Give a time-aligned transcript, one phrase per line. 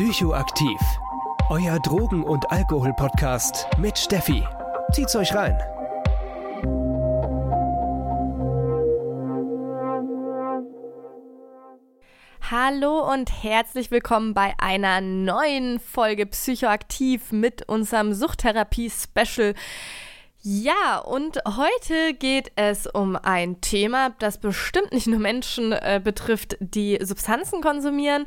[0.00, 0.80] Psychoaktiv.
[1.50, 4.42] Euer Drogen- und Alkohol-Podcast mit Steffi.
[4.92, 5.58] Zieht's euch rein.
[12.50, 19.54] Hallo und herzlich willkommen bei einer neuen Folge Psychoaktiv mit unserem Suchttherapie-Special.
[20.42, 26.56] Ja, und heute geht es um ein Thema, das bestimmt nicht nur Menschen äh, betrifft,
[26.60, 28.24] die Substanzen konsumieren.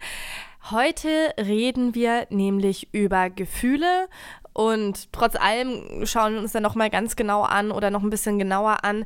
[0.71, 4.07] Heute reden wir nämlich über Gefühle
[4.53, 8.39] und trotz allem schauen wir uns dann nochmal ganz genau an oder noch ein bisschen
[8.39, 9.03] genauer an,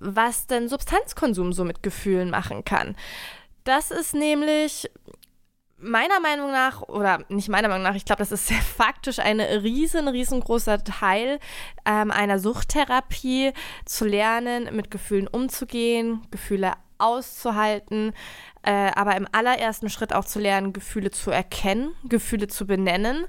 [0.00, 2.94] was denn Substanzkonsum so mit Gefühlen machen kann.
[3.64, 4.90] Das ist nämlich
[5.78, 9.40] meiner Meinung nach, oder nicht meiner Meinung nach, ich glaube, das ist sehr faktisch ein
[9.40, 11.38] riesen, riesengroßer Teil
[11.86, 13.52] ähm, einer Suchttherapie,
[13.86, 18.12] zu lernen, mit Gefühlen umzugehen, Gefühle auszuhalten,
[18.62, 23.26] äh, aber im allerersten Schritt auch zu lernen, Gefühle zu erkennen, Gefühle zu benennen.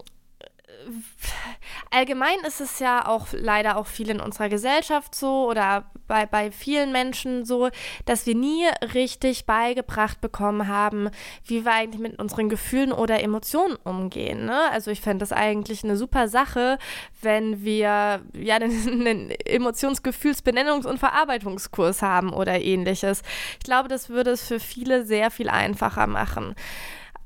[1.91, 6.51] allgemein ist es ja auch leider auch viel in unserer Gesellschaft so oder bei, bei
[6.51, 7.69] vielen Menschen so,
[8.05, 11.09] dass wir nie richtig beigebracht bekommen haben,
[11.45, 14.45] wie wir eigentlich mit unseren Gefühlen oder Emotionen umgehen.
[14.45, 14.71] Ne?
[14.71, 16.77] Also ich fände das eigentlich eine super Sache,
[17.21, 23.21] wenn wir ja einen, Emotionsgefühlsbenennungs- und Verarbeitungskurs haben oder ähnliches.
[23.59, 26.55] Ich glaube, das würde es für viele sehr viel einfacher machen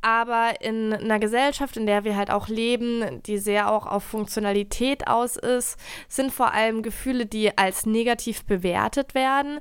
[0.01, 5.07] aber in einer Gesellschaft, in der wir halt auch leben, die sehr auch auf Funktionalität
[5.07, 9.59] aus ist, sind vor allem Gefühle, die als negativ bewertet werden.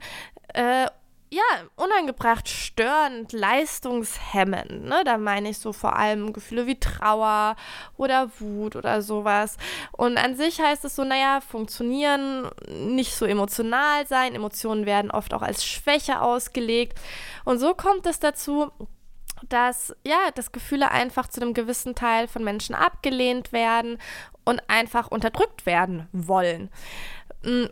[0.54, 0.86] Äh,
[1.32, 1.42] ja,
[1.76, 4.84] unangebracht, störend, leistungshemmend.
[4.84, 5.02] Ne?
[5.04, 7.54] Da meine ich so vor allem Gefühle wie Trauer
[7.96, 9.56] oder Wut oder sowas.
[9.92, 14.34] Und an sich heißt es so, naja, funktionieren, nicht so emotional sein.
[14.34, 16.98] Emotionen werden oft auch als Schwäche ausgelegt.
[17.44, 18.72] Und so kommt es dazu,
[19.48, 23.98] dass ja, dass Gefühle einfach zu einem gewissen Teil von Menschen abgelehnt werden
[24.44, 26.70] und einfach unterdrückt werden wollen.
[27.44, 27.66] Mm,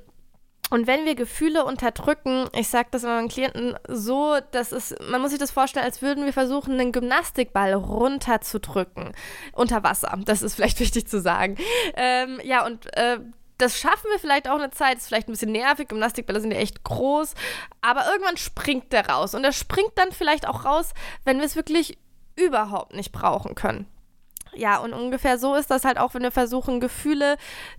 [0.71, 5.31] und wenn wir Gefühle unterdrücken, ich sage das meinen Klienten so, dass es, man muss
[5.31, 9.13] sich das vorstellen, als würden wir versuchen, einen Gymnastikball runterzudrücken.
[9.53, 11.57] Unter Wasser, das ist vielleicht wichtig zu sagen.
[11.97, 13.19] Ähm, ja, und äh,
[13.59, 16.59] das schaffen wir vielleicht auch eine Zeit, ist vielleicht ein bisschen nervig, Gymnastikbälle sind ja
[16.59, 17.35] echt groß,
[17.81, 21.57] aber irgendwann springt der raus und er springt dann vielleicht auch raus, wenn wir es
[21.57, 21.99] wirklich
[22.37, 23.87] überhaupt nicht brauchen können.
[24.55, 27.37] Ja, und ungefähr so ist das halt auch, wenn wir versuchen, Gefühle,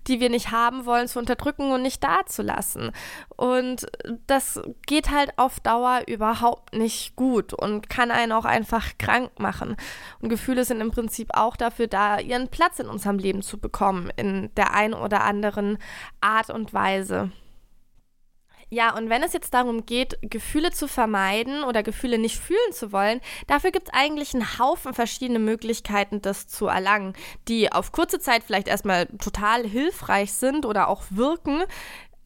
[0.08, 2.92] die wir nicht haben wollen, zu unterdrücken und nicht dazulassen.
[3.36, 3.86] Und
[4.28, 9.76] das geht halt auf Dauer überhaupt nicht gut und kann einen auch einfach krank machen.
[10.22, 14.12] Und Gefühle sind im Prinzip auch dafür da, ihren Platz in unserem Leben zu bekommen,
[14.16, 15.78] in der einen oder anderen
[16.22, 17.32] Art und Weise.
[18.70, 22.92] Ja, und wenn es jetzt darum geht, Gefühle zu vermeiden oder Gefühle nicht fühlen zu
[22.92, 27.14] wollen, dafür gibt es eigentlich einen Haufen verschiedene Möglichkeiten, das zu erlangen,
[27.48, 31.64] die auf kurze Zeit vielleicht erstmal total hilfreich sind oder auch wirken,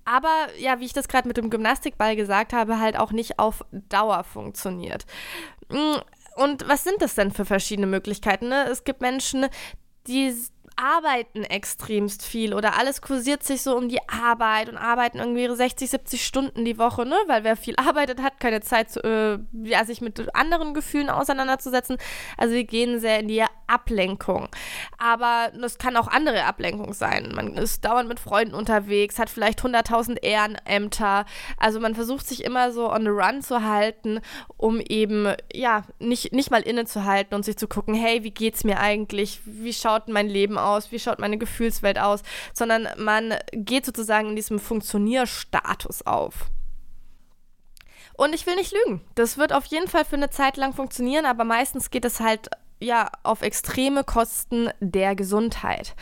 [0.05, 3.63] aber ja, wie ich das gerade mit dem Gymnastikball gesagt habe, halt auch nicht auf
[3.71, 5.05] Dauer funktioniert.
[5.69, 5.95] Mm,
[6.35, 8.49] und was sind das denn für verschiedene Möglichkeiten?
[8.49, 8.65] Ne?
[8.69, 9.47] Es gibt Menschen,
[10.07, 10.33] die
[10.75, 15.55] arbeiten extremst viel oder alles kursiert sich so um die Arbeit und arbeiten irgendwie ihre
[15.55, 17.15] 60, 70 Stunden die Woche, ne?
[17.27, 21.97] Weil wer viel arbeitet, hat keine Zeit, zu, äh, ja, sich mit anderen Gefühlen auseinanderzusetzen.
[22.37, 24.49] Also wir gehen sehr in die Ablenkung.
[24.97, 27.31] Aber das kann auch andere Ablenkung sein.
[27.35, 31.25] Man ist dauernd mit Freunden unterwegs, hat vielleicht 100.000 Ehrenämter.
[31.57, 34.19] Also man versucht sich immer so on the run zu halten,
[34.57, 38.79] um eben, ja, nicht, nicht mal innezuhalten und sich zu gucken, hey, wie geht's mir
[38.79, 39.41] eigentlich?
[39.45, 40.91] Wie schaut mein Leben aus?
[40.91, 42.21] Wie schaut meine Gefühlswelt aus?
[42.53, 46.47] Sondern man geht sozusagen in diesem Funktionierstatus auf.
[48.15, 49.01] Und ich will nicht lügen.
[49.15, 52.49] Das wird auf jeden Fall für eine Zeit lang funktionieren, aber meistens geht es halt
[52.83, 55.95] ja auf extreme Kosten der Gesundheit.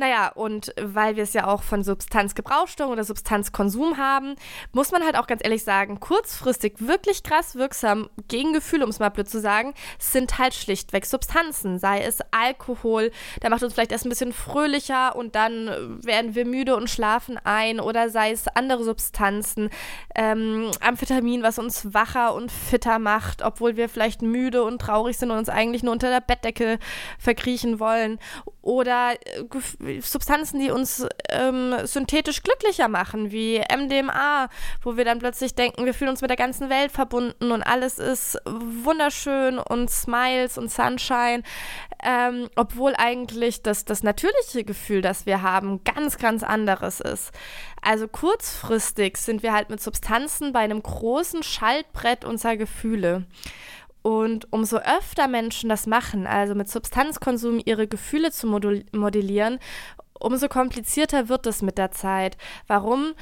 [0.00, 4.34] Naja, und weil wir es ja auch von Substanzgebrauchsstörung oder Substanzkonsum haben,
[4.72, 8.98] muss man halt auch ganz ehrlich sagen, kurzfristig wirklich krass wirksam gegen Gefühle, um es
[8.98, 11.78] mal blöd zu sagen, sind halt schlichtweg Substanzen.
[11.78, 13.10] Sei es Alkohol,
[13.42, 17.36] der macht uns vielleicht erst ein bisschen fröhlicher und dann werden wir müde und schlafen
[17.44, 17.78] ein.
[17.78, 19.68] Oder sei es andere Substanzen,
[20.14, 25.30] ähm, Amphetamin, was uns wacher und fitter macht, obwohl wir vielleicht müde und traurig sind
[25.30, 26.78] und uns eigentlich nur unter der Bettdecke
[27.18, 28.18] verkriechen wollen.
[28.62, 29.42] Oder äh,
[30.00, 34.48] Substanzen, die uns ähm, synthetisch glücklicher machen, wie MDMA,
[34.82, 37.98] wo wir dann plötzlich denken, wir fühlen uns mit der ganzen Welt verbunden und alles
[37.98, 41.42] ist wunderschön und Smiles und Sunshine,
[42.02, 47.32] ähm, obwohl eigentlich das, das natürliche Gefühl, das wir haben, ganz, ganz anderes ist.
[47.82, 53.24] Also kurzfristig sind wir halt mit Substanzen bei einem großen Schaltbrett unserer Gefühle.
[54.02, 59.58] Und umso öfter Menschen das machen, also mit Substanzkonsum ihre Gefühle zu modellieren,
[60.18, 62.36] umso komplizierter wird es mit der Zeit.
[62.66, 63.12] Warum?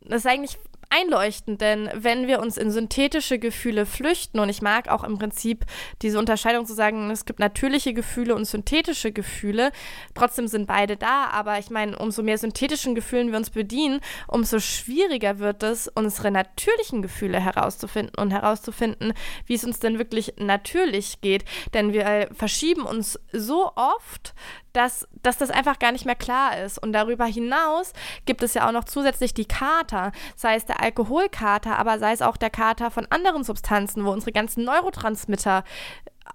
[0.00, 0.58] Das ist eigentlich
[0.94, 5.64] einleuchtend, denn wenn wir uns in synthetische Gefühle flüchten, und ich mag auch im Prinzip
[6.02, 9.72] diese Unterscheidung zu sagen, es gibt natürliche Gefühle und synthetische Gefühle,
[10.14, 14.60] trotzdem sind beide da, aber ich meine, umso mehr synthetischen Gefühlen wir uns bedienen, umso
[14.60, 19.12] schwieriger wird es, unsere natürlichen Gefühle herauszufinden und herauszufinden,
[19.46, 24.34] wie es uns denn wirklich natürlich geht, denn wir verschieben uns so oft
[24.74, 26.78] dass, dass das einfach gar nicht mehr klar ist.
[26.78, 27.92] Und darüber hinaus
[28.26, 32.22] gibt es ja auch noch zusätzlich die Kater, sei es der Alkoholkater, aber sei es
[32.22, 35.64] auch der Kater von anderen Substanzen, wo unsere ganzen Neurotransmitter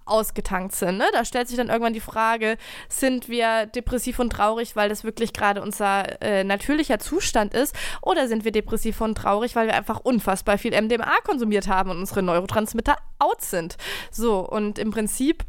[0.04, 0.98] ausgetankt sind.
[0.98, 1.06] Ne?
[1.12, 2.56] Da stellt sich dann irgendwann die Frage,
[2.88, 8.28] sind wir depressiv und traurig, weil das wirklich gerade unser äh, natürlicher Zustand ist, oder
[8.28, 12.22] sind wir depressiv und traurig, weil wir einfach unfassbar viel MDMA konsumiert haben und unsere
[12.22, 13.76] Neurotransmitter out sind.
[14.10, 15.44] So, und im Prinzip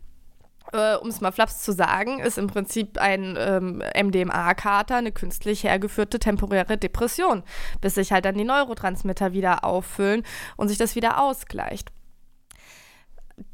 [0.74, 5.64] äh, um es mal flaps zu sagen, ist im Prinzip ein ähm, MDMA-Kater eine künstlich
[5.64, 7.44] hergeführte temporäre Depression,
[7.82, 10.24] bis sich halt dann die Neurotransmitter wieder auffüllen
[10.58, 11.92] und sich das wieder ausgleicht.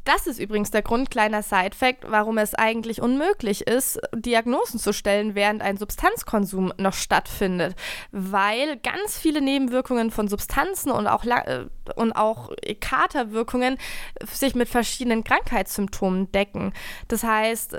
[0.03, 5.35] Das ist übrigens der Grund, kleiner Side-Fact, warum es eigentlich unmöglich ist, Diagnosen zu stellen,
[5.35, 7.75] während ein Substanzkonsum noch stattfindet.
[8.11, 13.77] Weil ganz viele Nebenwirkungen von Substanzen und auch, äh, und auch Katerwirkungen
[14.31, 16.73] sich mit verschiedenen Krankheitssymptomen decken.
[17.07, 17.77] Das heißt,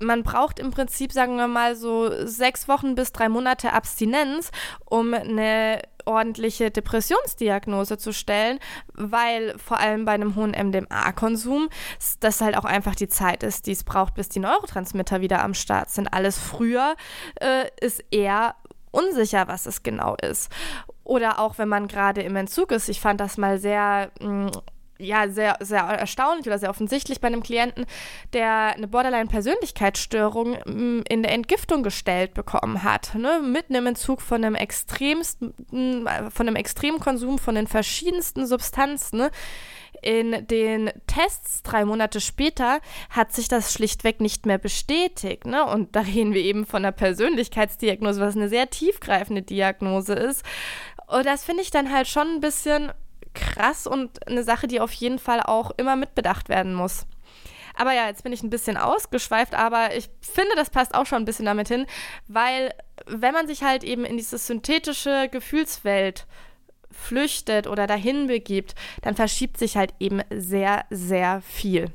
[0.00, 4.50] man braucht im Prinzip, sagen wir mal, so sechs Wochen bis drei Monate Abstinenz,
[4.84, 8.58] um eine ordentliche Depressionsdiagnose zu stellen,
[8.94, 11.68] weil vor allem bei einem hohen MDMA-Konsum
[12.20, 15.54] das halt auch einfach die Zeit ist, die es braucht, bis die Neurotransmitter wieder am
[15.54, 16.12] Start sind.
[16.12, 16.96] Alles früher
[17.40, 18.54] äh, ist eher
[18.90, 20.50] unsicher, was es genau ist.
[21.04, 22.88] Oder auch wenn man gerade im Entzug ist.
[22.88, 24.50] Ich fand das mal sehr mh, mm,
[24.98, 27.86] ja, sehr, sehr erstaunlich oder sehr offensichtlich bei einem Klienten,
[28.32, 33.14] der eine Borderline-Persönlichkeitsstörung mm, in der Entgiftung gestellt bekommen hat.
[33.14, 33.40] Ne?
[33.40, 39.18] Mitten im Entzug von einem extremsten, mm, von einem extremen Konsum von den verschiedensten Substanzen.
[39.18, 39.30] Ne?
[40.02, 42.80] In den Tests drei Monate später
[43.10, 45.46] hat sich das schlichtweg nicht mehr bestätigt.
[45.46, 45.64] Ne?
[45.64, 50.44] Und da reden wir eben von einer Persönlichkeitsdiagnose, was eine sehr tiefgreifende Diagnose ist.
[51.06, 52.92] Und das finde ich dann halt schon ein bisschen
[53.34, 57.06] krass und eine Sache, die auf jeden Fall auch immer mitbedacht werden muss.
[57.74, 61.22] Aber ja, jetzt bin ich ein bisschen ausgeschweift, aber ich finde, das passt auch schon
[61.22, 61.86] ein bisschen damit hin,
[62.26, 62.74] weil
[63.06, 66.26] wenn man sich halt eben in diese synthetische Gefühlswelt
[66.90, 71.92] flüchtet oder dahin begibt, dann verschiebt sich halt eben sehr, sehr viel.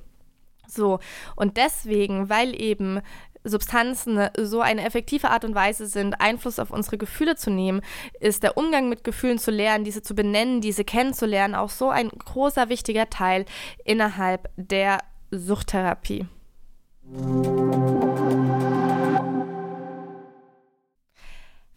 [0.67, 0.99] So,
[1.35, 3.01] und deswegen, weil eben
[3.43, 7.81] Substanzen so eine effektive Art und Weise sind, Einfluss auf unsere Gefühle zu nehmen,
[8.19, 12.09] ist der Umgang mit Gefühlen zu lernen, diese zu benennen, diese kennenzulernen, auch so ein
[12.09, 13.45] großer, wichtiger Teil
[13.83, 14.99] innerhalb der
[15.31, 16.27] Suchttherapie.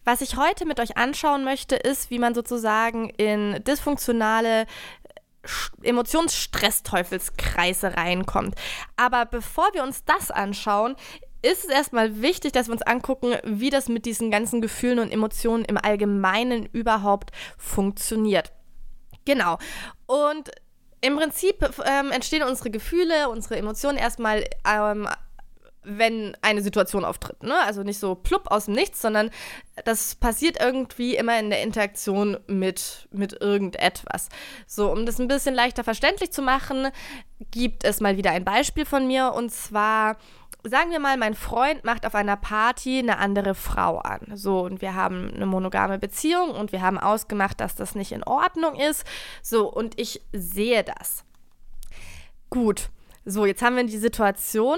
[0.05, 4.65] Was ich heute mit euch anschauen möchte, ist, wie man sozusagen in dysfunktionale
[5.81, 8.55] Emotionsstressteufelskreise reinkommt.
[8.95, 10.95] Aber bevor wir uns das anschauen,
[11.47, 15.11] ist es erstmal wichtig, dass wir uns angucken, wie das mit diesen ganzen Gefühlen und
[15.11, 18.51] Emotionen im Allgemeinen überhaupt funktioniert.
[19.25, 19.57] Genau.
[20.05, 20.51] Und
[21.01, 25.07] im Prinzip ähm, entstehen unsere Gefühle, unsere Emotionen erstmal, ähm,
[25.83, 27.43] wenn eine Situation auftritt.
[27.43, 27.55] Ne?
[27.59, 29.29] Also nicht so plupp aus dem Nichts, sondern
[29.85, 34.29] das passiert irgendwie immer in der Interaktion mit, mit irgendetwas.
[34.65, 36.89] So, um das ein bisschen leichter verständlich zu machen,
[37.51, 40.17] gibt es mal wieder ein Beispiel von mir und zwar
[40.63, 44.31] sagen wir mal, mein Freund macht auf einer Party eine andere Frau an.
[44.33, 48.23] So, und wir haben eine monogame Beziehung und wir haben ausgemacht, dass das nicht in
[48.23, 49.05] Ordnung ist.
[49.41, 51.23] So, und ich sehe das.
[52.49, 52.89] Gut.
[53.29, 54.77] So, jetzt haben wir die Situation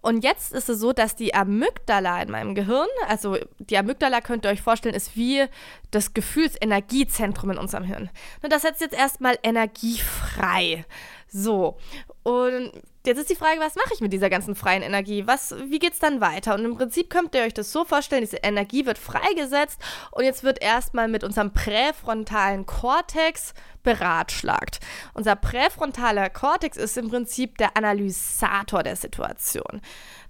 [0.00, 4.46] und jetzt ist es so, dass die Amygdala in meinem Gehirn, also die Amygdala könnt
[4.46, 5.44] ihr euch vorstellen, ist wie
[5.90, 8.08] das Gefühlsenergiezentrum in unserem Hirn.
[8.42, 10.86] Und das setzt jetzt erstmal Energie frei.
[11.28, 11.76] So,
[12.22, 12.72] und
[13.06, 15.26] jetzt ist die Frage, was mache ich mit dieser ganzen freien Energie?
[15.26, 16.54] Was, wie geht es dann weiter?
[16.54, 19.80] Und im Prinzip könnt ihr euch das so vorstellen, diese Energie wird freigesetzt
[20.10, 24.78] und jetzt wird erstmal mit unserem präfrontalen Kortex beratschlagt.
[25.14, 29.80] Unser präfrontaler Kortex ist im Prinzip der Analysator der Situation.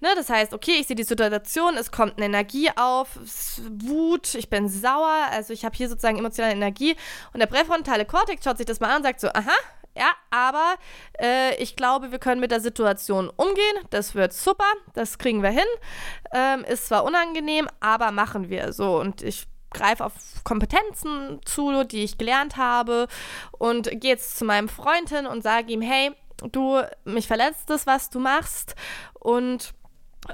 [0.01, 3.19] Ne, das heißt, okay, ich sehe die Situation, es kommt eine Energie auf,
[3.69, 6.97] Wut, ich bin sauer, also ich habe hier sozusagen emotionale Energie
[7.33, 9.55] und der präfrontale Kortex schaut sich das mal an und sagt so, aha,
[9.97, 10.75] ja, aber
[11.21, 13.77] äh, ich glaube, wir können mit der Situation umgehen.
[13.91, 15.67] Das wird super, das kriegen wir hin.
[16.33, 18.99] Ähm, ist zwar unangenehm, aber machen wir so.
[18.99, 20.13] Und ich greife auf
[20.45, 23.07] Kompetenzen zu, die ich gelernt habe
[23.59, 26.13] und gehe jetzt zu meinem Freund hin und sage ihm, hey,
[26.51, 28.75] du, mich verletzt das, was du machst
[29.15, 29.75] und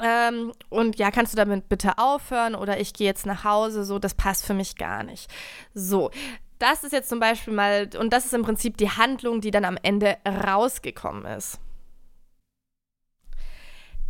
[0.02, 3.98] ähm, und ja, kannst du damit bitte aufhören oder ich gehe jetzt nach Hause, so,
[3.98, 5.30] das passt für mich gar nicht.
[5.72, 6.10] So,
[6.58, 9.64] das ist jetzt zum Beispiel mal, und das ist im Prinzip die Handlung, die dann
[9.64, 11.60] am Ende rausgekommen ist.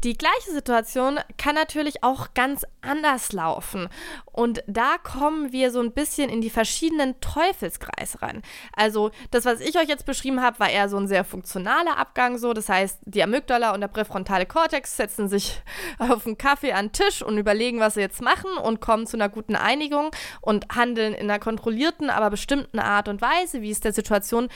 [0.05, 3.89] Die gleiche Situation kann natürlich auch ganz anders laufen.
[4.27, 8.43] Und da kommen wir so ein bisschen in die verschiedenen Teufelskreise rein.
[8.77, 12.39] Also das, was ich euch jetzt beschrieben habe, war eher so ein sehr funktionaler Abgang.
[12.39, 15.61] So, das heißt, die Amygdala und der präfrontale Kortex setzen sich
[15.99, 19.17] auf einen Kaffee an den Tisch und überlegen, was sie jetzt machen und kommen zu
[19.17, 23.81] einer guten Einigung und handeln in einer kontrollierten, aber bestimmten Art und Weise, wie es
[23.81, 24.49] der Situation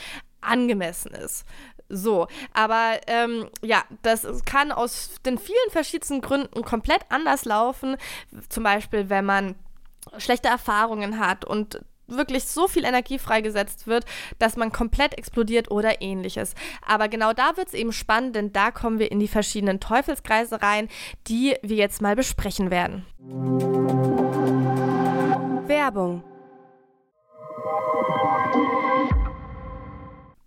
[0.43, 1.45] angemessen ist.
[1.89, 7.97] So, aber ähm, ja, das kann aus den vielen verschiedensten Gründen komplett anders laufen.
[8.49, 9.55] Zum Beispiel, wenn man
[10.17, 14.05] schlechte Erfahrungen hat und wirklich so viel Energie freigesetzt wird,
[14.39, 16.53] dass man komplett explodiert oder ähnliches.
[16.85, 20.61] Aber genau da wird es eben spannend, denn da kommen wir in die verschiedenen Teufelskreise
[20.61, 20.89] rein,
[21.27, 23.05] die wir jetzt mal besprechen werden.
[25.67, 26.23] Werbung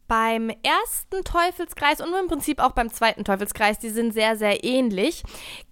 [0.09, 5.23] beim ersten Teufelskreis und im Prinzip auch beim zweiten Teufelskreis, die sind sehr, sehr ähnlich,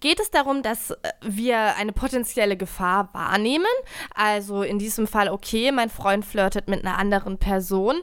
[0.00, 3.66] geht es darum, dass äh, wir eine potenzielle Gefahr wahrnehmen.
[4.14, 8.00] Also in diesem Fall, okay, mein Freund flirtet mit einer anderen Person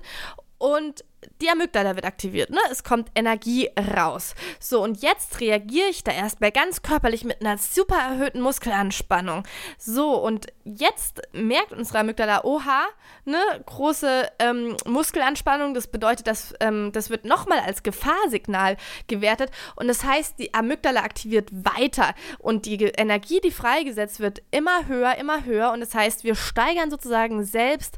[0.61, 1.03] und
[1.41, 2.59] die Amygdala wird aktiviert, ne?
[2.71, 4.35] Es kommt Energie raus.
[4.59, 9.43] So, und jetzt reagiere ich da erstmal ganz körperlich mit einer super erhöhten Muskelanspannung.
[9.77, 12.85] So, und jetzt merkt unsere Amygdala, oha,
[13.25, 18.77] ne, große ähm, Muskelanspannung, das bedeutet, dass ähm, das wird nochmal als Gefahrsignal
[19.07, 24.87] gewertet und das heißt, die Amygdala aktiviert weiter und die Energie, die freigesetzt wird, immer
[24.87, 27.97] höher, immer höher und das heißt, wir steigern sozusagen selbst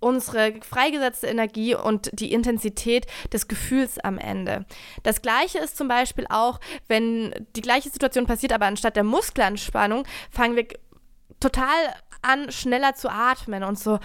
[0.00, 4.64] unsere freigesetzte Energie und die Intensität des Gefühls am Ende.
[5.02, 10.04] Das gleiche ist zum Beispiel auch, wenn die gleiche Situation passiert, aber anstatt der Muskelanspannung
[10.30, 10.66] fangen wir
[11.38, 11.68] total
[12.22, 13.98] an, schneller zu atmen und so,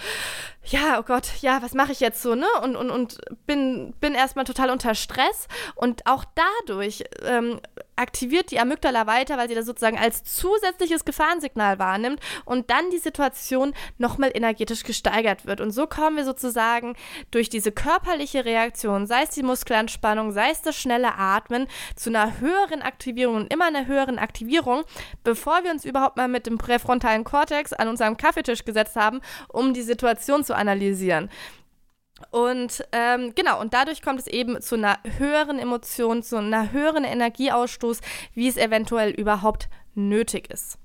[0.64, 2.48] ja, oh Gott, ja, was mache ich jetzt so, ne?
[2.64, 5.48] Und, und, und bin, bin erstmal total unter Stress.
[5.76, 6.24] Und auch
[6.66, 7.60] dadurch ähm,
[7.96, 12.98] aktiviert die Amygdala weiter, weil sie das sozusagen als zusätzliches Gefahrensignal wahrnimmt und dann die
[12.98, 15.62] Situation nochmal energetisch gesteigert wird.
[15.62, 16.96] Und so kommen wir sozusagen
[17.32, 22.40] durch diese körperliche Reaktion, sei es die Muskelanspannung, sei es das schnelle Atmen, zu einer
[22.40, 24.84] höheren Aktivierung und immer einer höheren Aktivierung,
[25.24, 29.74] bevor wir uns überhaupt mal mit dem präfrontalen Kortex an unserem Kaffeetisch gesetzt haben, um
[29.74, 31.30] die Situation zu analysieren.
[32.32, 37.04] Und ähm, genau, und dadurch kommt es eben zu einer höheren Emotion, zu einer höheren
[37.04, 38.00] Energieausstoß,
[38.34, 40.78] wie es eventuell überhaupt nötig ist.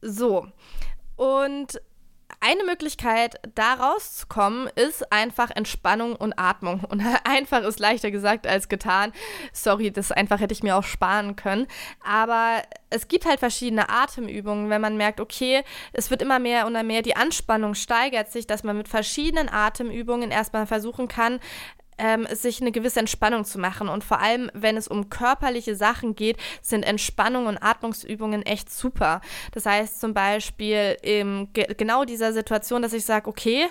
[0.00, 0.46] So,
[1.16, 1.80] und
[2.40, 6.84] eine Möglichkeit, da rauszukommen, ist einfach Entspannung und Atmung.
[6.84, 9.12] Und einfach ist leichter gesagt als getan.
[9.52, 11.66] Sorry, das einfach hätte ich mir auch sparen können.
[12.04, 16.86] Aber es gibt halt verschiedene Atemübungen, wenn man merkt, okay, es wird immer mehr und
[16.86, 21.40] mehr, die Anspannung steigert sich, dass man mit verschiedenen Atemübungen erstmal versuchen kann,
[21.98, 23.88] ähm, sich eine gewisse Entspannung zu machen.
[23.88, 29.20] Und vor allem, wenn es um körperliche Sachen geht, sind Entspannung und Atmungsübungen echt super.
[29.52, 33.66] Das heißt zum Beispiel in ge genau dieser Situation, dass ich sage, okay,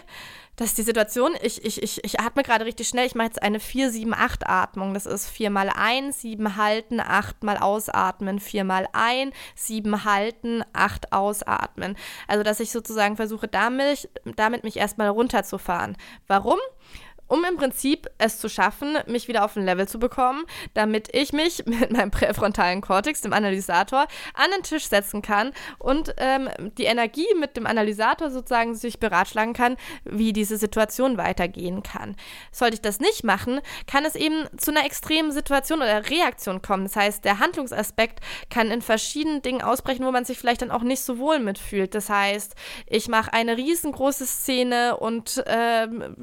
[0.58, 3.44] das ist die Situation, ich, ich, ich, ich atme gerade richtig schnell, ich mache jetzt
[3.44, 4.96] eine 4-7-8-Atmung.
[4.96, 10.64] Das ist 4 mal ein, 7 halten, 8 mal ausatmen, 4 mal ein, 7 halten,
[10.74, 11.96] 8 ausatmen.
[12.28, 15.96] Also dass ich sozusagen versuche, damit, damit mich erstmal runterzufahren.
[16.26, 16.58] Warum?
[17.28, 21.34] Um im Prinzip es zu schaffen, mich wieder auf ein Level zu bekommen, damit ich
[21.34, 26.86] mich mit meinem präfrontalen Kortex, dem Analysator, an den Tisch setzen kann und ähm, die
[26.86, 32.16] Energie mit dem Analysator sozusagen sich beratschlagen kann, wie diese Situation weitergehen kann.
[32.52, 36.86] Sollte ich das nicht machen, kann es eben zu einer extremen Situation oder Reaktion kommen.
[36.86, 38.20] Das heißt, der Handlungsaspekt
[38.50, 41.94] kann in verschiedenen Dingen ausbrechen, wo man sich vielleicht dann auch nicht so wohl mitfühlt.
[41.94, 42.56] Das heißt,
[42.88, 46.16] ich mache eine riesengroße Szene und ähm,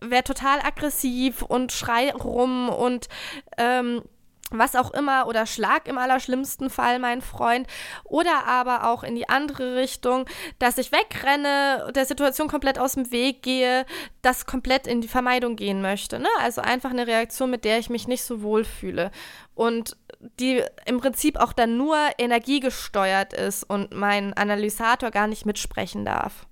[0.00, 3.08] werde total aggressiv und schrei rum und
[3.56, 4.02] ähm,
[4.50, 7.66] was auch immer oder schlag im allerschlimmsten Fall mein Freund
[8.04, 10.26] oder aber auch in die andere Richtung,
[10.58, 13.86] dass ich wegrenne, der Situation komplett aus dem Weg gehe,
[14.22, 16.18] das komplett in die Vermeidung gehen möchte.
[16.18, 16.28] Ne?
[16.40, 19.10] Also einfach eine Reaktion, mit der ich mich nicht so wohl fühle
[19.54, 19.96] und
[20.38, 26.46] die im Prinzip auch dann nur energiegesteuert ist und mein Analysator gar nicht mitsprechen darf.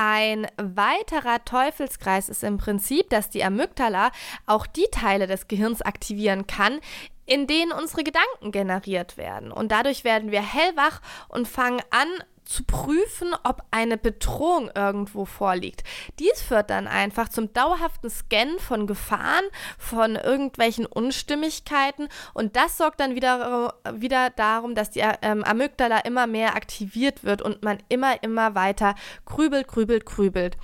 [0.00, 4.12] Ein weiterer Teufelskreis ist im Prinzip, dass die Amygdala
[4.46, 6.78] auch die Teile des Gehirns aktivieren kann,
[7.26, 9.50] in denen unsere Gedanken generiert werden.
[9.50, 12.06] Und dadurch werden wir hellwach und fangen an,
[12.48, 15.84] zu prüfen, ob eine Bedrohung irgendwo vorliegt.
[16.18, 19.44] Dies führt dann einfach zum dauerhaften Scannen von Gefahren,
[19.76, 26.26] von irgendwelchen Unstimmigkeiten und das sorgt dann wieder, wieder darum, dass die ähm, Amygdala immer
[26.26, 28.94] mehr aktiviert wird und man immer, immer weiter
[29.26, 30.56] grübelt, grübelt, grübelt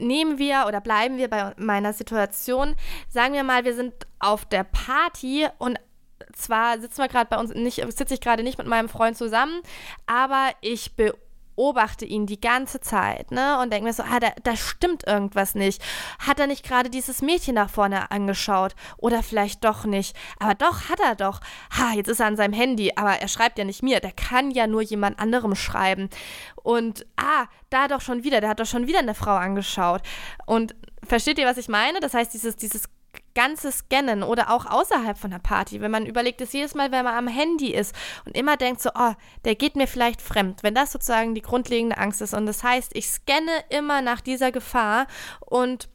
[0.00, 2.76] nehmen wir oder bleiben wir bei meiner Situation.
[3.08, 5.78] Sagen wir mal, wir sind auf der Party und
[6.32, 9.60] zwar sitzen wir gerade bei uns nicht, sitze ich gerade nicht mit meinem Freund zusammen,
[10.06, 13.60] aber ich beobachte ihn die ganze Zeit, ne?
[13.60, 15.82] Und denke mir so, ah, da, da stimmt irgendwas nicht.
[16.20, 18.74] Hat er nicht gerade dieses Mädchen nach vorne angeschaut?
[18.96, 20.16] Oder vielleicht doch nicht.
[20.38, 21.40] Aber doch, hat er doch.
[21.76, 24.00] Ha, jetzt ist er an seinem Handy, aber er schreibt ja nicht mir.
[24.00, 26.08] Der kann ja nur jemand anderem schreiben.
[26.62, 30.02] Und ah, da doch schon wieder, der hat doch schon wieder eine Frau angeschaut.
[30.46, 31.98] Und versteht ihr, was ich meine?
[32.00, 32.88] Das heißt, dieses, dieses
[33.38, 37.04] ganze Scannen oder auch außerhalb von der Party, wenn man überlegt, dass jedes Mal, wenn
[37.04, 39.12] man am Handy ist und immer denkt so, oh,
[39.44, 42.96] der geht mir vielleicht fremd, wenn das sozusagen die grundlegende Angst ist und das heißt,
[42.96, 45.06] ich scanne immer nach dieser Gefahr
[45.38, 45.88] und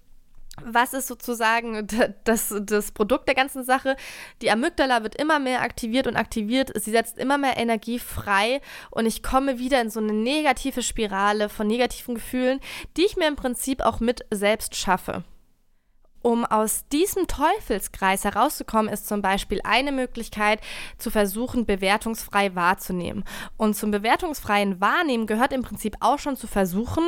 [0.61, 1.85] was ist sozusagen
[2.23, 3.97] das, das Produkt der ganzen Sache?
[4.41, 6.71] Die Amygdala wird immer mehr aktiviert und aktiviert.
[6.79, 11.49] Sie setzt immer mehr Energie frei und ich komme wieder in so eine negative Spirale
[11.49, 12.61] von negativen Gefühlen,
[12.95, 15.25] die ich mir im Prinzip auch mit selbst schaffe.
[16.23, 20.61] Um aus diesem Teufelskreis herauszukommen, ist zum Beispiel eine Möglichkeit,
[20.97, 23.25] zu versuchen, bewertungsfrei wahrzunehmen.
[23.57, 27.03] Und zum bewertungsfreien Wahrnehmen gehört im Prinzip auch schon zu versuchen,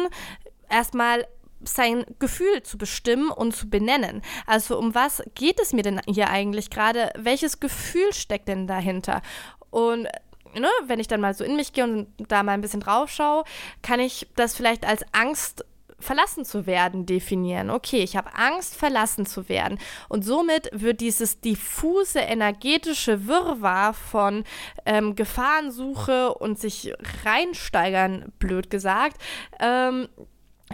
[0.70, 1.26] erstmal
[1.64, 4.22] sein Gefühl zu bestimmen und zu benennen.
[4.46, 7.12] Also um was geht es mir denn hier eigentlich gerade?
[7.18, 9.22] Welches Gefühl steckt denn dahinter?
[9.70, 10.10] Und
[10.54, 13.10] ne, wenn ich dann mal so in mich gehe und da mal ein bisschen drauf
[13.10, 13.46] schaue,
[13.82, 15.64] kann ich das vielleicht als Angst
[16.00, 17.70] verlassen zu werden definieren.
[17.70, 19.80] Okay, ich habe Angst, verlassen zu werden.
[20.10, 24.44] Und somit wird dieses diffuse energetische Wirrwarr von
[24.86, 29.22] ähm, Gefahrensuche und sich reinsteigern, blöd gesagt,
[29.60, 30.10] ähm,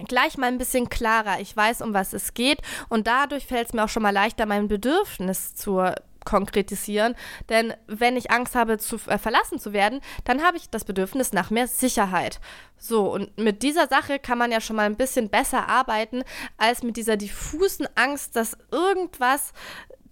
[0.08, 1.40] gleich mal ein bisschen klarer.
[1.40, 4.46] Ich weiß, um was es geht und dadurch fällt es mir auch schon mal leichter,
[4.46, 7.16] mein Bedürfnis zur konkretisieren.
[7.50, 11.34] Denn wenn ich Angst habe, zu äh, verlassen zu werden, dann habe ich das Bedürfnis
[11.34, 12.40] nach mehr Sicherheit.
[12.78, 16.24] So, und mit dieser Sache kann man ja schon mal ein bisschen besser arbeiten,
[16.58, 19.54] als mit dieser diffusen Angst, dass irgendwas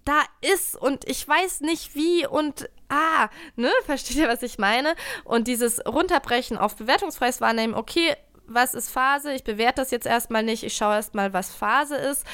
[0.04, 4.94] da ist und ich weiß nicht wie und ah, ne, versteht ihr, was ich meine?
[5.24, 9.32] Und dieses Runterbrechen auf bewertungsfreies Wahrnehmen, okay, was ist Phase?
[9.32, 10.64] Ich bewerte das jetzt erstmal nicht.
[10.64, 12.26] Ich schaue erstmal, was Phase ist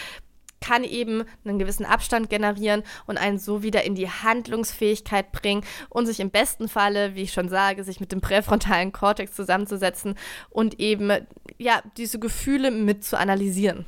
[0.66, 6.06] kann eben einen gewissen Abstand generieren und einen so wieder in die Handlungsfähigkeit bringen und
[6.06, 10.16] sich im besten Falle, wie ich schon sage, sich mit dem präfrontalen Kortex zusammenzusetzen
[10.50, 11.10] und eben
[11.58, 13.86] ja diese Gefühle mit zu analysieren.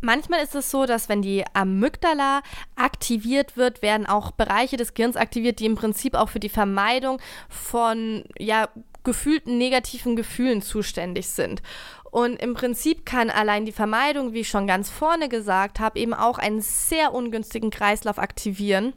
[0.00, 2.42] Manchmal ist es so, dass wenn die Amygdala
[2.76, 7.20] aktiviert wird, werden auch Bereiche des Gehirns aktiviert, die im Prinzip auch für die Vermeidung
[7.48, 8.68] von ja,
[9.04, 11.62] gefühlten negativen Gefühlen zuständig sind.
[12.10, 16.14] Und im Prinzip kann allein die Vermeidung, wie ich schon ganz vorne gesagt habe, eben
[16.14, 18.94] auch einen sehr ungünstigen Kreislauf aktivieren.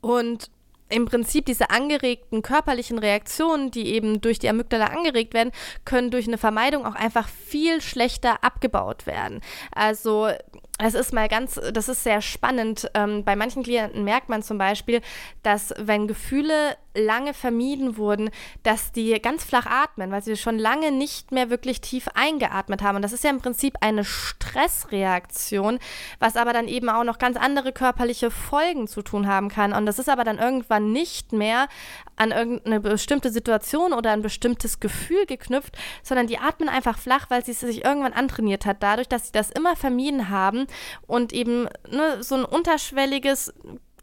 [0.00, 0.50] Und
[0.88, 5.50] im Prinzip diese angeregten körperlichen Reaktionen, die eben durch die Amygdala angeregt werden,
[5.84, 9.40] können durch eine Vermeidung auch einfach viel schlechter abgebaut werden.
[9.72, 10.30] Also
[10.78, 12.90] es ist mal ganz, das ist sehr spannend.
[12.92, 15.00] Ähm, bei manchen Klienten merkt man zum Beispiel,
[15.42, 18.30] dass wenn Gefühle lange vermieden wurden,
[18.62, 22.96] dass die ganz flach atmen, weil sie schon lange nicht mehr wirklich tief eingeatmet haben.
[22.96, 25.78] Und das ist ja im Prinzip eine Stressreaktion,
[26.18, 29.72] was aber dann eben auch noch ganz andere körperliche Folgen zu tun haben kann.
[29.72, 31.68] Und das ist aber dann irgendwann nicht mehr
[32.16, 37.44] an irgendeine bestimmte Situation oder ein bestimmtes Gefühl geknüpft, sondern die atmen einfach flach, weil
[37.44, 40.65] sie es sich irgendwann antrainiert hat, dadurch, dass sie das immer vermieden haben
[41.06, 43.52] und eben ne, so ein unterschwelliges,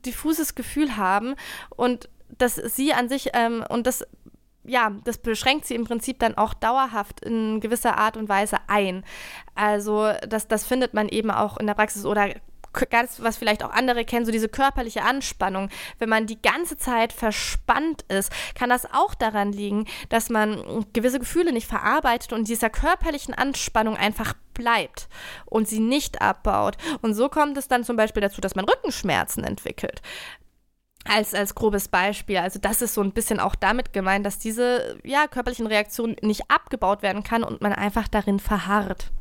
[0.06, 1.36] diffuses Gefühl haben
[1.70, 4.06] und dass sie an sich ähm, und das
[4.66, 9.04] ja, das beschränkt sie im Prinzip dann auch dauerhaft in gewisser Art und Weise ein.
[9.56, 12.30] Also das, das findet man eben auch in der Praxis oder
[12.90, 15.70] ganz, was vielleicht auch andere kennen, so diese körperliche Anspannung.
[16.00, 21.20] Wenn man die ganze Zeit verspannt ist, kann das auch daran liegen, dass man gewisse
[21.20, 25.08] Gefühle nicht verarbeitet und dieser körperlichen Anspannung einfach bleibt
[25.46, 26.78] und sie nicht abbaut.
[27.02, 30.02] Und so kommt es dann zum Beispiel dazu, dass man Rückenschmerzen entwickelt.
[31.06, 32.38] Als, als grobes Beispiel.
[32.38, 36.50] Also das ist so ein bisschen auch damit gemeint, dass diese ja, körperlichen Reaktionen nicht
[36.50, 39.12] abgebaut werden kann und man einfach darin verharrt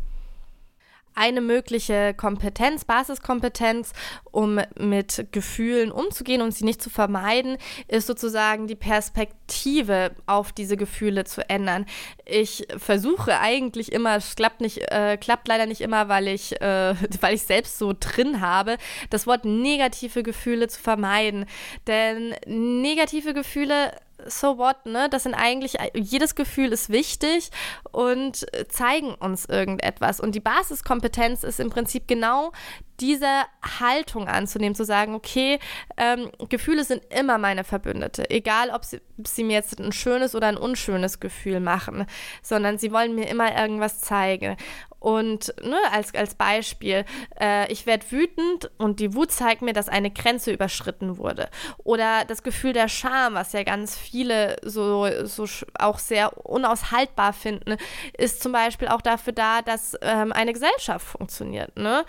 [1.15, 3.93] eine mögliche Kompetenz, Basiskompetenz,
[4.31, 10.77] um mit Gefühlen umzugehen und sie nicht zu vermeiden, ist sozusagen die Perspektive auf diese
[10.77, 11.87] Gefühle zu ändern.
[12.25, 16.95] Ich versuche eigentlich immer, es klappt nicht, äh, klappt leider nicht immer, weil ich, äh,
[17.21, 18.79] weil ich selbst so drin habe,
[19.11, 21.47] das Wort negative Gefühle zu vermeiden.
[21.87, 23.93] Denn negative Gefühle
[24.27, 25.09] so what, ne?
[25.09, 27.51] Das sind eigentlich, jedes Gefühl ist wichtig
[27.91, 30.21] und zeigen uns irgendetwas.
[30.21, 32.53] Und die Basiskompetenz ist im Prinzip genau
[33.01, 33.43] diese
[33.81, 35.59] Haltung anzunehmen, zu sagen, okay,
[35.97, 40.47] ähm, Gefühle sind immer meine Verbündete, egal ob sie, sie, mir jetzt ein schönes oder
[40.47, 42.07] ein unschönes Gefühl machen,
[42.43, 44.57] sondern sie wollen mir immer irgendwas zeigen.
[45.03, 47.05] Und ne, als, als Beispiel,
[47.41, 51.49] äh, ich werde wütend und die Wut zeigt mir, dass eine Grenze überschritten wurde.
[51.83, 55.45] Oder das Gefühl der Scham, was ja ganz viele so, so
[55.77, 57.79] auch sehr unaushaltbar finden,
[58.17, 61.77] ist zum Beispiel auch dafür da, dass ähm, eine Gesellschaft funktioniert.
[61.77, 62.05] Ne?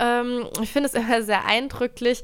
[0.00, 2.22] Ähm, ich finde es immer sehr eindrücklich.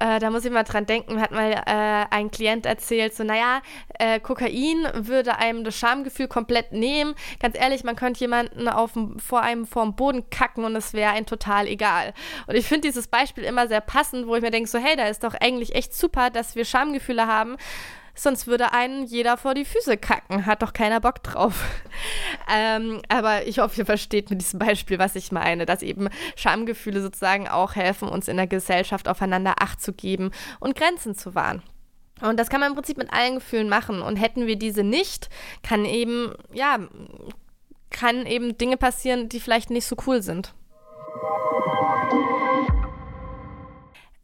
[0.00, 3.60] Äh, da muss ich mal dran denken, hat mal äh, ein Klient erzählt, so, naja,
[3.98, 7.14] äh, Kokain würde einem das Schamgefühl komplett nehmen.
[7.40, 11.26] Ganz ehrlich, man könnte jemanden auf, vor einem vorm Boden kacken und es wäre ein
[11.26, 12.14] total egal.
[12.46, 15.08] Und ich finde dieses Beispiel immer sehr passend, wo ich mir denke, so, hey, da
[15.08, 17.56] ist doch eigentlich echt super, dass wir Schamgefühle haben
[18.18, 20.46] sonst würde einen jeder vor die Füße kacken.
[20.46, 21.64] Hat doch keiner Bock drauf.
[22.52, 27.00] ähm, aber ich hoffe, ihr versteht mit diesem Beispiel, was ich meine, dass eben Schamgefühle
[27.00, 31.62] sozusagen auch helfen, uns in der Gesellschaft aufeinander Acht zu geben und Grenzen zu wahren.
[32.20, 34.02] Und das kann man im Prinzip mit allen Gefühlen machen.
[34.02, 35.28] Und hätten wir diese nicht,
[35.62, 36.78] kann eben, ja,
[37.90, 40.52] kann eben Dinge passieren, die vielleicht nicht so cool sind.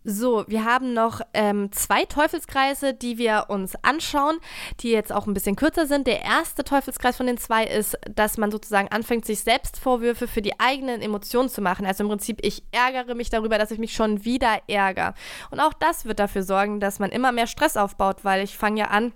[0.07, 4.37] So, wir haben noch ähm, zwei Teufelskreise, die wir uns anschauen,
[4.81, 6.07] die jetzt auch ein bisschen kürzer sind.
[6.07, 10.43] Der erste Teufelskreis von den zwei ist, dass man sozusagen anfängt, sich selbst Vorwürfe für
[10.43, 11.87] die eigenen Emotionen zu machen.
[11.87, 15.15] Also im Prinzip, ich ärgere mich darüber, dass ich mich schon wieder ärgere.
[15.51, 18.81] Und auch das wird dafür sorgen, dass man immer mehr Stress aufbaut, weil ich fange
[18.81, 19.15] ja an,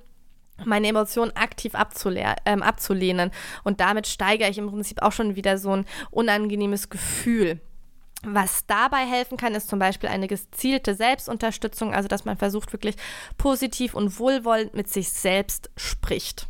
[0.65, 1.75] meine Emotionen aktiv
[2.47, 3.31] ähm, abzulehnen.
[3.63, 7.61] Und damit steigere ich im Prinzip auch schon wieder so ein unangenehmes Gefühl.
[8.25, 12.97] Was dabei helfen kann, ist zum Beispiel eine gezielte Selbstunterstützung, also dass man versucht, wirklich
[13.37, 16.49] positiv und wohlwollend mit sich selbst spricht.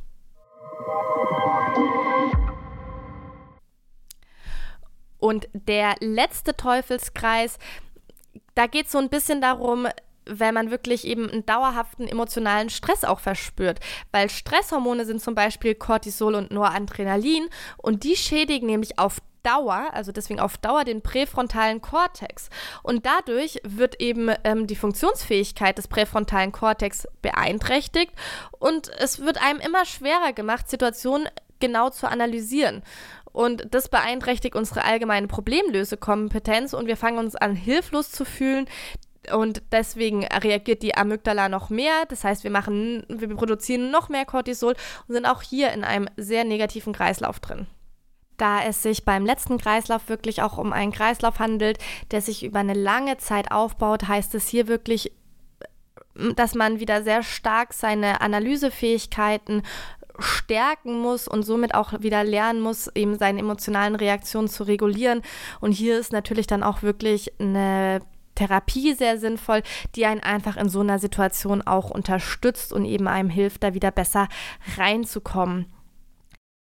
[5.19, 7.59] Und der letzte Teufelskreis,
[8.55, 9.89] da geht es so ein bisschen darum,
[10.25, 13.81] wenn man wirklich eben einen dauerhaften emotionalen Stress auch verspürt.
[14.13, 20.13] Weil Stresshormone sind zum Beispiel Cortisol und Noradrenalin und die schädigen nämlich auf Dauer, also
[20.13, 22.51] deswegen auf Dauer den präfrontalen Kortex.
[22.83, 28.13] Und dadurch wird eben ähm, die Funktionsfähigkeit des präfrontalen Kortex beeinträchtigt
[28.59, 31.29] und es wird einem immer schwerer gemacht, Situationen
[31.61, 32.83] genau zu analysieren.
[33.33, 38.67] Und das beeinträchtigt unsere allgemeine Problemlösekompetenz und wir fangen uns an, hilflos zu fühlen.
[39.33, 42.05] Und deswegen reagiert die Amygdala noch mehr.
[42.09, 44.75] Das heißt, wir machen, wir produzieren noch mehr Cortisol
[45.07, 47.67] und sind auch hier in einem sehr negativen Kreislauf drin.
[48.39, 51.79] Da es sich beim letzten Kreislauf wirklich auch um einen Kreislauf handelt,
[52.11, 55.13] der sich über eine lange Zeit aufbaut, heißt es hier wirklich,
[56.35, 59.63] dass man wieder sehr stark seine Analysefähigkeiten
[60.19, 65.23] stärken muss und somit auch wieder lernen muss, eben seine emotionalen Reaktionen zu regulieren.
[65.61, 68.01] Und hier ist natürlich dann auch wirklich eine
[68.35, 69.63] Therapie sehr sinnvoll,
[69.95, 73.91] die einen einfach in so einer Situation auch unterstützt und eben einem hilft, da wieder
[73.91, 74.29] besser
[74.77, 75.67] reinzukommen.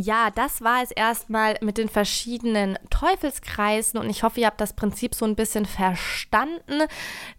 [0.00, 4.72] ja, das war es erstmal mit den verschiedenen Teufelskreisen und ich hoffe, ihr habt das
[4.72, 6.82] Prinzip so ein bisschen verstanden,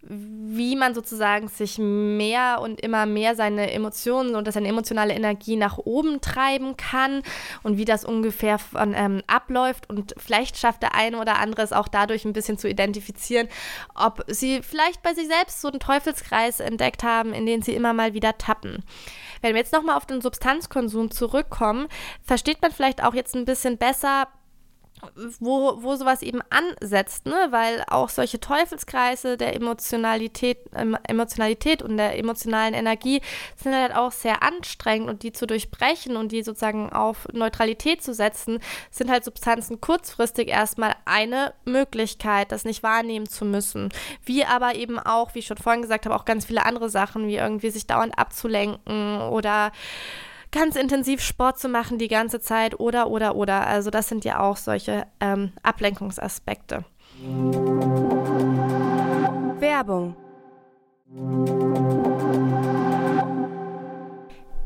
[0.02, 5.78] wie man sozusagen sich mehr und immer mehr seine Emotionen und seine emotionale Energie nach
[5.78, 7.22] oben treiben kann
[7.62, 11.72] und wie das ungefähr von, ähm, abläuft und vielleicht schafft der eine oder andere es
[11.72, 13.48] auch dadurch ein bisschen zu identifizieren,
[13.94, 17.94] ob sie vielleicht bei sich selbst so einen Teufelskreis entdeckt haben, in den sie immer
[17.94, 18.84] mal wieder tappen.
[19.42, 21.88] Wenn wir jetzt nochmal auf den Substanzkonsum zurückkommen,
[22.50, 24.26] versteht man vielleicht auch jetzt ein bisschen besser,
[25.38, 27.46] wo, wo sowas eben ansetzt, ne?
[27.50, 30.58] weil auch solche Teufelskreise der Emotionalität,
[31.08, 33.22] Emotionalität und der emotionalen Energie
[33.56, 38.12] sind halt auch sehr anstrengend und die zu durchbrechen und die sozusagen auf Neutralität zu
[38.12, 38.58] setzen,
[38.90, 43.88] sind halt Substanzen kurzfristig erstmal eine Möglichkeit, das nicht wahrnehmen zu müssen.
[44.24, 47.26] Wie aber eben auch, wie ich schon vorhin gesagt habe, auch ganz viele andere Sachen,
[47.26, 49.72] wie irgendwie sich dauernd abzulenken oder
[50.52, 53.66] ganz intensiv Sport zu machen die ganze Zeit oder, oder, oder.
[53.66, 56.84] Also das sind ja auch solche ähm, Ablenkungsaspekte.
[59.58, 60.16] Werbung.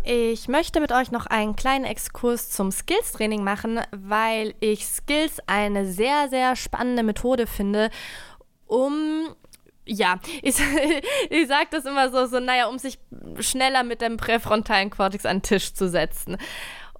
[0.06, 5.86] Ich möchte mit euch noch einen kleinen Exkurs zum Skills-Training machen, weil ich Skills eine
[5.86, 7.90] sehr, sehr spannende Methode finde,
[8.66, 9.34] um
[9.86, 10.56] ja, ich,
[11.30, 12.98] ich sage das immer so, so, naja, um sich
[13.40, 16.36] schneller mit dem präfrontalen Kortex an den Tisch zu setzen.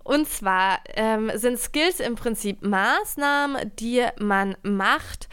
[0.03, 5.29] Und zwar ähm, sind Skills im Prinzip Maßnahmen, die man macht,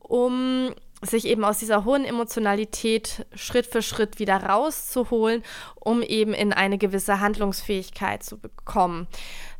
[0.00, 5.42] um sich eben aus dieser hohen Emotionalität Schritt für Schritt wieder rauszuholen,
[5.76, 9.06] um eben in eine gewisse Handlungsfähigkeit zu bekommen.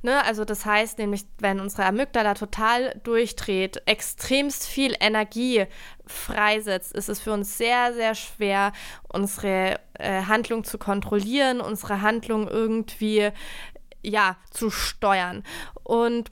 [0.02, 0.24] Ne?
[0.24, 5.66] Also das heißt nämlich, wenn unsere Amygdala total durchdreht, extremst viel Energie
[6.06, 8.72] freisetzt, ist es für uns sehr, sehr schwer,
[9.12, 13.30] unsere äh, Handlung zu kontrollieren, unsere Handlung irgendwie
[14.02, 15.42] ja, zu steuern.
[15.82, 16.30] Und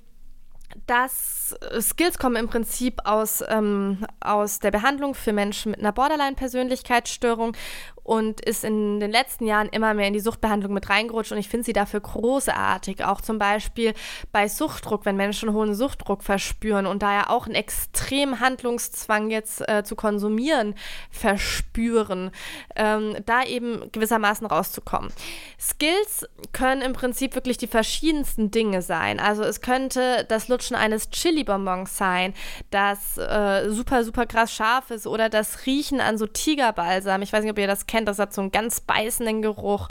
[0.87, 5.92] das äh, Skills kommen im Prinzip aus, ähm, aus der Behandlung für Menschen mit einer
[5.92, 7.57] Borderline-Persönlichkeitsstörung
[8.04, 11.48] und ist in den letzten Jahren immer mehr in die Suchtbehandlung mit reingerutscht und ich
[11.48, 13.04] finde sie dafür großartig.
[13.04, 13.94] Auch zum Beispiel
[14.30, 19.82] bei Suchtdruck, wenn Menschen hohen Suchtdruck verspüren und daher auch einen extremen Handlungszwang jetzt äh,
[19.84, 20.74] zu konsumieren
[21.10, 22.30] verspüren,
[22.76, 25.10] ähm, da eben gewissermaßen rauszukommen.
[25.58, 29.18] Skills können im Prinzip wirklich die verschiedensten Dinge sein.
[29.18, 32.34] Also es könnte das Lutschen eines Chili-Bonbons sein,
[32.70, 37.22] das äh, super, super krass scharf ist oder das Riechen an so Tigerbalsam.
[37.22, 39.88] Ich weiß nicht, ob ihr das kennt kennt, das hat so einen ganz beißenden Geruch.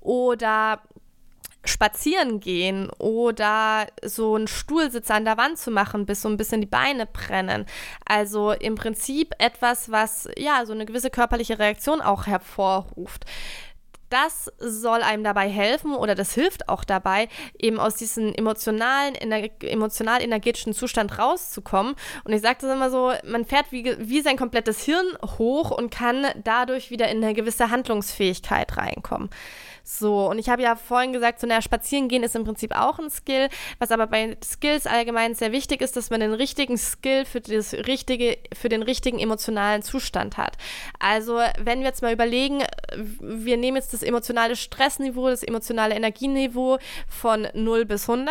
[0.00, 0.80] Oder
[1.66, 6.60] spazieren gehen oder so einen Stuhlsitz an der Wand zu machen, bis so ein bisschen
[6.60, 7.64] die Beine brennen.
[8.04, 13.24] Also im Prinzip etwas, was ja so eine gewisse körperliche Reaktion auch hervorruft
[14.14, 19.48] das soll einem dabei helfen oder das hilft auch dabei, eben aus diesem emotionalen, ener
[19.60, 21.96] emotional-energetischen Zustand rauszukommen.
[22.22, 25.06] Und ich sage das immer so, man fährt wie, wie sein komplettes Hirn
[25.38, 29.30] hoch und kann dadurch wieder in eine gewisse Handlungsfähigkeit reinkommen.
[29.86, 32.98] So, und ich habe ja vorhin gesagt, so naja, spazieren gehen ist im Prinzip auch
[32.98, 37.26] ein Skill, was aber bei Skills allgemein sehr wichtig ist, dass man den richtigen Skill
[37.26, 40.56] für das richtige, für den richtigen emotionalen Zustand hat.
[40.98, 42.64] Also, wenn wir jetzt mal überlegen,
[43.20, 48.30] wir nehmen jetzt das emotionale Stressniveau, das emotionale Energieniveau von 0 bis 100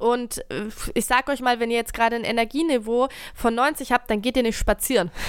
[0.00, 4.10] und äh, ich sag euch mal, wenn ihr jetzt gerade ein Energieniveau von 90 habt,
[4.10, 5.10] dann geht ihr nicht spazieren.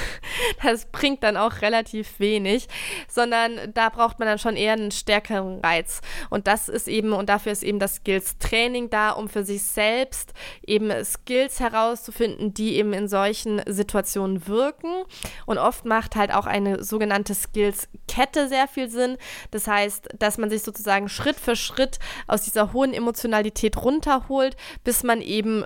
[0.64, 2.68] Das bringt dann auch relativ wenig,
[3.08, 6.02] sondern da braucht man dann schon eher einen stärkeren Reiz.
[6.30, 10.34] Und das ist eben, und dafür ist eben das Skills-Training da, um für sich selbst
[10.66, 15.04] eben Skills herauszufinden, die eben in solchen Situationen wirken.
[15.46, 19.18] Und oft macht halt auch eine sogenannte Skills-Kette sehr viel Sinn.
[19.52, 25.04] Das heißt, dass man sich sozusagen Schritt für Schritt aus dieser hohen Emotionalität runterholt bis
[25.04, 25.66] man eben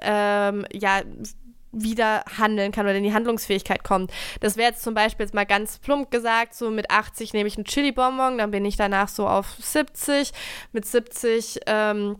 [0.00, 1.02] ähm, ja
[1.72, 4.12] wieder handeln kann oder in die Handlungsfähigkeit kommt.
[4.40, 7.56] Das wäre jetzt zum Beispiel jetzt mal ganz plump gesagt, so mit 80 nehme ich
[7.56, 10.32] einen Chili-Bonbon, dann bin ich danach so auf 70,
[10.72, 12.16] mit 70 ähm,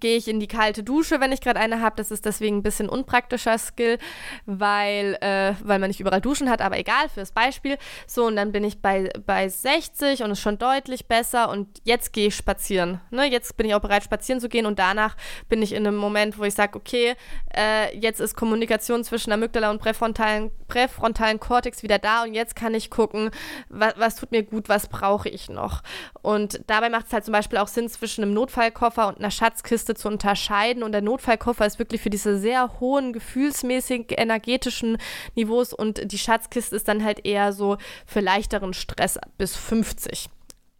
[0.00, 1.96] gehe ich in die kalte Dusche, wenn ich gerade eine habe.
[1.96, 3.98] Das ist deswegen ein bisschen unpraktischer Skill,
[4.46, 7.76] weil, äh, weil man nicht überall Duschen hat, aber egal, fürs Beispiel.
[8.06, 12.12] So, und dann bin ich bei, bei 60 und ist schon deutlich besser und jetzt
[12.12, 13.00] gehe ich spazieren.
[13.10, 13.24] Ne?
[13.26, 15.16] Jetzt bin ich auch bereit, spazieren zu gehen und danach
[15.48, 17.14] bin ich in einem Moment, wo ich sage, okay,
[17.54, 22.74] äh, jetzt ist Kommunikation zwischen Amygdala und präfrontalen, präfrontalen Kortex wieder da und jetzt kann
[22.74, 23.30] ich gucken,
[23.68, 25.82] was, was tut mir gut, was brauche ich noch.
[26.22, 29.73] Und dabei macht es halt zum Beispiel auch Sinn, zwischen einem Notfallkoffer und einer Schatzkiste
[29.74, 30.84] Kiste zu unterscheiden.
[30.84, 34.98] Und der Notfallkoffer ist wirklich für diese sehr hohen gefühlsmäßig energetischen
[35.34, 40.28] Niveaus und die Schatzkiste ist dann halt eher so für leichteren Stress bis 50.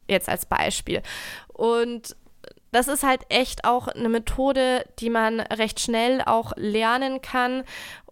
[0.08, 1.02] Jetzt als Beispiel.
[1.48, 2.14] Und
[2.70, 7.64] das ist halt echt auch eine Methode, die man recht schnell auch lernen kann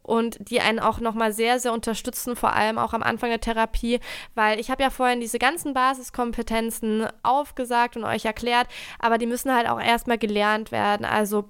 [0.02, 4.00] und die einen auch nochmal sehr, sehr unterstützen, vor allem auch am Anfang der Therapie,
[4.34, 9.54] weil ich habe ja vorhin diese ganzen Basiskompetenzen aufgesagt und euch erklärt, aber die müssen
[9.54, 11.04] halt auch erstmal gelernt werden.
[11.04, 11.48] Also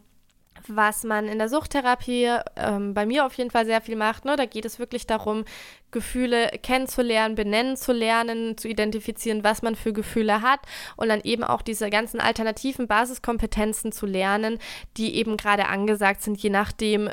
[0.69, 4.25] was man in der Suchttherapie ähm, bei mir auf jeden Fall sehr viel macht.
[4.25, 4.37] Ne?
[4.37, 5.45] Da geht es wirklich darum,
[5.91, 10.61] Gefühle kennenzulernen, benennen zu lernen, zu identifizieren, was man für Gefühle hat
[10.97, 14.59] und dann eben auch diese ganzen alternativen Basiskompetenzen zu lernen,
[14.97, 17.11] die eben gerade angesagt sind, je nachdem,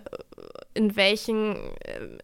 [0.80, 2.18] in welchen äh,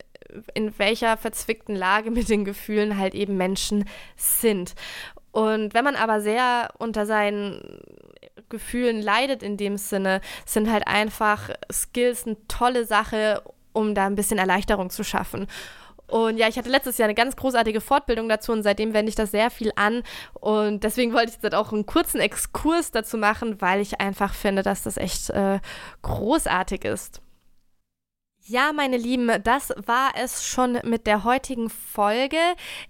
[0.53, 4.75] in welcher verzwickten Lage mit den Gefühlen halt eben Menschen sind.
[5.31, 7.81] Und wenn man aber sehr unter seinen
[8.49, 14.15] Gefühlen leidet in dem Sinne, sind halt einfach Skills eine tolle Sache, um da ein
[14.15, 15.47] bisschen Erleichterung zu schaffen.
[16.07, 19.15] Und ja, ich hatte letztes Jahr eine ganz großartige Fortbildung dazu und seitdem wende ich
[19.15, 20.03] das sehr viel an.
[20.33, 24.61] Und deswegen wollte ich jetzt auch einen kurzen Exkurs dazu machen, weil ich einfach finde,
[24.61, 25.59] dass das echt äh,
[26.03, 27.21] großartig ist.
[28.47, 32.37] Ja, meine Lieben, das war es schon mit der heutigen Folge.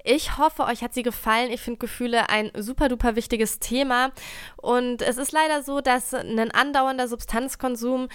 [0.03, 1.49] Ich hoffe, euch hat sie gefallen.
[1.49, 4.11] Ich finde Gefühle ein super duper wichtiges Thema.
[4.57, 8.09] Und es ist leider so, dass ein andauernder Substanzkonsum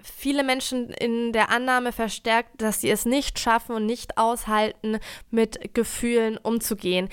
[0.00, 5.00] viele Menschen in der Annahme verstärkt, dass sie es nicht schaffen und nicht aushalten,
[5.32, 7.08] mit Gefühlen umzugehen.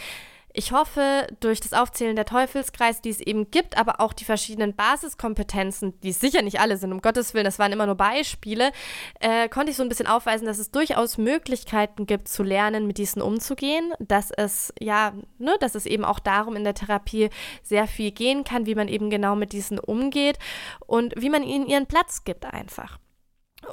[0.58, 4.74] Ich hoffe, durch das Aufzählen der Teufelskreis, die es eben gibt, aber auch die verschiedenen
[4.74, 8.72] Basiskompetenzen, die sicher nicht alle sind, um Gottes Willen, das waren immer nur Beispiele,
[9.20, 12.98] äh, konnte ich so ein bisschen aufweisen, dass es durchaus Möglichkeiten gibt, zu lernen, mit
[12.98, 17.86] diesen umzugehen, dass es, ja, ne, dass es eben auch darum in der Therapie sehr
[17.86, 20.40] viel gehen kann, wie man eben genau mit diesen umgeht
[20.88, 22.98] und wie man ihnen ihren Platz gibt einfach.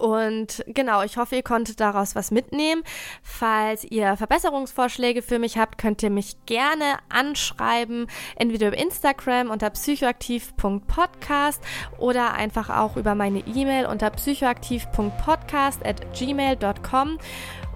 [0.01, 2.83] Und genau, ich hoffe, ihr konntet daraus was mitnehmen.
[3.23, 9.71] Falls ihr Verbesserungsvorschläge für mich habt, könnt ihr mich gerne anschreiben, entweder über Instagram unter
[9.71, 11.63] psychoaktiv.podcast
[11.99, 17.19] oder einfach auch über meine E-Mail unter psychoaktiv.podcast at gmail.com.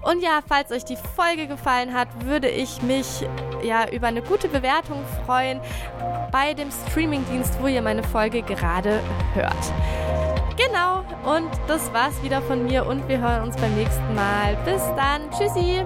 [0.07, 3.27] Und ja, falls euch die Folge gefallen hat, würde ich mich
[3.61, 5.59] ja über eine gute Bewertung freuen
[6.31, 9.01] bei dem Streamingdienst, wo ihr meine Folge gerade
[9.33, 9.73] hört.
[10.55, 11.03] Genau,
[11.35, 14.55] und das war's wieder von mir und wir hören uns beim nächsten Mal.
[14.63, 15.85] Bis dann, tschüssi!